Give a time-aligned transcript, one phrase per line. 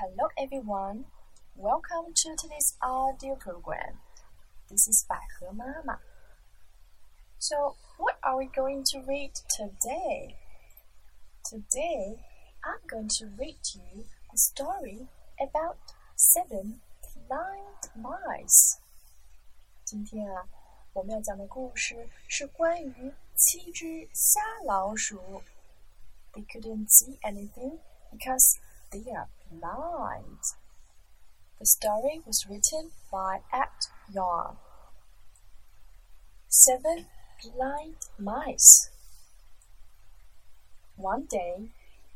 [0.00, 1.04] Hello everyone,
[1.54, 4.00] welcome to today's audio program.
[4.68, 5.98] This is 百合妈妈.
[7.38, 10.36] So, what are we going to read today?
[11.44, 12.18] Today,
[12.62, 15.78] I'm going to read you a story about
[16.16, 16.80] seven
[17.28, 18.78] blind mice.
[19.84, 20.48] 今天啊，
[20.92, 25.42] 我们要讲的故事是关于七只瞎老鼠。
[26.32, 27.78] They couldn't see anything
[28.12, 28.58] because
[28.90, 30.39] they are blind.
[31.59, 33.69] The story was written by Ed
[34.13, 34.57] Young.
[36.47, 37.05] Seven
[37.43, 38.89] blind mice.
[40.95, 41.69] One day,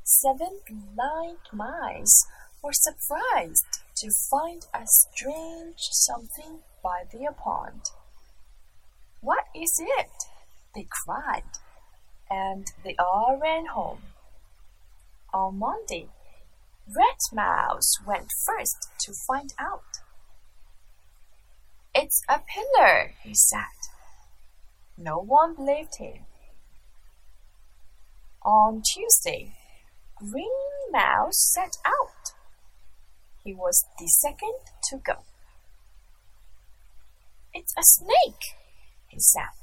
[0.04, 2.26] seven blind mice
[2.64, 7.82] were surprised to find a strange something by their pond.
[9.22, 10.12] What is it?
[10.74, 11.44] They cried,
[12.30, 14.02] and they all ran home.
[15.34, 16.10] On Monday,
[16.88, 20.00] Red Mouse went first to find out.
[21.96, 23.90] It's a pillar, he said.
[24.98, 26.26] No one believed him.
[28.44, 29.56] On Tuesday,
[30.16, 30.52] Green
[30.92, 32.34] Mouse set out.
[33.44, 35.24] He was the second to go.
[37.54, 38.58] It's a snake,
[39.08, 39.56] he said.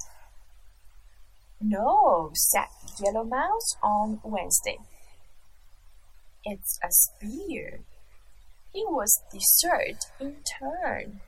[1.61, 2.67] No, said
[2.99, 4.79] Yellow Mouse on Wednesday.
[6.45, 7.81] It's a spear.
[8.73, 9.23] He was
[9.63, 11.21] third in turn.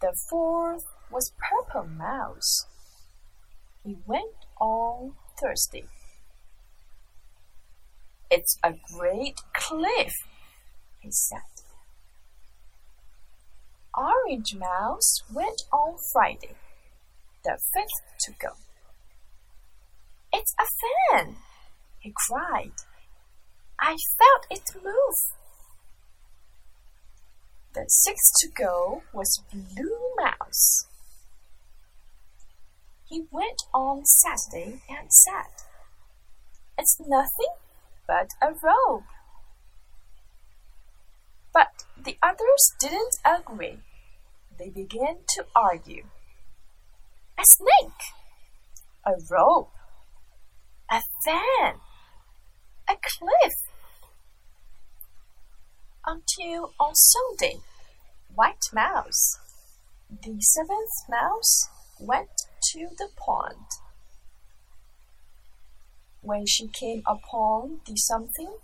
[0.00, 2.66] The fourth was Purple Mouse.
[3.84, 5.84] He went on Thursday.
[8.30, 10.14] It's a great cliff,
[11.00, 11.40] he said.
[13.94, 16.54] Orange Mouse went on Friday,
[17.44, 18.54] the fifth to go.
[20.32, 20.64] It's a
[21.12, 21.36] fan,
[21.98, 22.72] he cried.
[23.82, 25.14] I felt it move.
[27.72, 30.86] The sixth to go was Blue Mouse.
[33.08, 35.64] He went on Saturday and said,
[36.76, 37.54] It's nothing
[38.06, 39.04] but a rope.
[41.54, 43.78] But the others didn't agree.
[44.58, 46.04] They began to argue.
[47.38, 48.02] A snake,
[49.06, 49.72] a rope,
[50.90, 51.76] a fan,
[52.86, 53.69] a cliff.
[56.10, 57.60] Until on Sunday,
[58.34, 59.38] White Mouse,
[60.10, 61.68] the seventh mouse,
[62.00, 63.66] went to the pond.
[66.20, 68.56] When she came upon the something,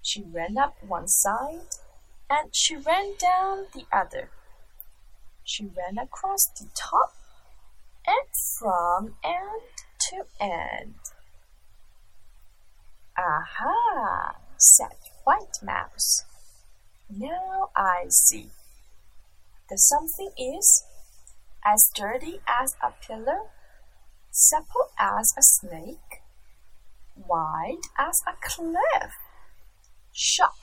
[0.00, 1.68] she ran up one side
[2.30, 4.30] and she ran down the other.
[5.44, 7.12] She ran across the top
[8.06, 8.28] and
[8.58, 9.76] from end
[10.08, 10.94] to end.
[13.18, 16.24] Aha, said White Mouse.
[17.14, 18.52] Now I see.
[19.68, 20.82] The something is
[21.62, 23.50] as dirty as a pillar,
[24.30, 26.22] supple as a snake,
[27.14, 29.12] wide as a cliff,
[30.10, 30.54] sharp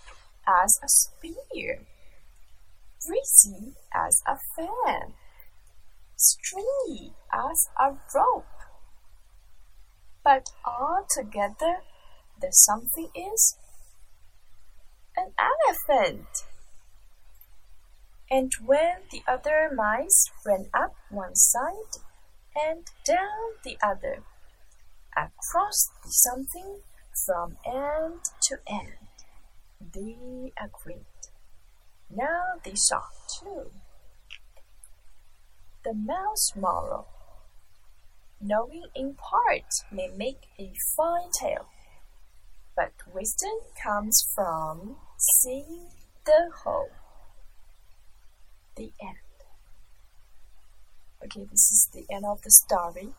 [0.48, 1.86] as a spear,
[3.06, 5.14] breezy as a fan,
[6.16, 8.46] stringy as a rope.
[10.24, 11.84] But altogether,
[12.42, 13.56] the something is
[15.20, 16.28] an elephant.
[18.32, 22.02] And when the other mice ran up one side
[22.56, 24.24] and down the other,
[25.18, 26.82] across something
[27.26, 29.10] from end to end,
[29.94, 31.06] they agreed.
[32.10, 33.02] Now they saw
[33.40, 33.72] too.
[35.84, 37.08] The mouse moral.
[38.42, 41.68] Knowing in part may make a fine tale,
[42.76, 43.52] but wisdom
[43.84, 45.88] comes from seeing
[46.24, 46.90] the whole.
[48.76, 49.18] The end.
[51.26, 53.10] Okay, this is the end of the story,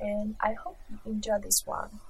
[0.00, 2.00] and I hope you enjoy this one.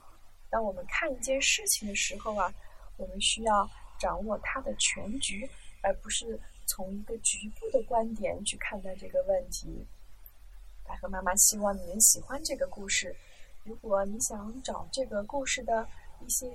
[0.48, 2.52] 当我们看一件事情的时候啊，
[2.96, 3.68] 我们需要
[3.98, 5.50] 掌握它的全局，
[5.82, 9.86] 而不是从一个局部的观点去看待这个问题。
[10.86, 13.14] 百合妈妈希望你们喜欢这个故事。
[13.64, 15.86] 如果你想找这个故事的
[16.24, 16.46] 一些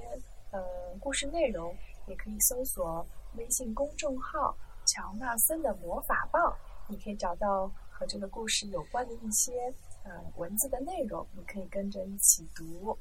[0.51, 0.63] 呃
[0.99, 1.77] 故事内容，
[2.09, 3.07] 也可以搜索
[3.37, 6.53] 微信公众号“乔纳森的魔法棒”，
[6.89, 9.73] 你可以找到和这个故事有关的一些
[10.03, 12.97] 呃文字的内容，你可以跟着一起读。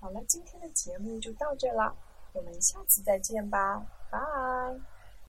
[0.00, 1.94] 好了，今天的节目就到这了，
[2.32, 4.95] 我们下次再见吧，拜。